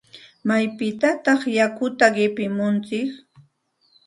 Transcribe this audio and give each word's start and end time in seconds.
¿Maypitataq 0.47 1.41
yakuta 1.57 2.05
qipimuntsik? 2.15 3.09